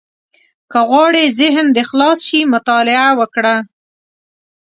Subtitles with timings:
[0.71, 3.55] •که غواړې ذهن دې خلاص شي، مطالعه وکړه.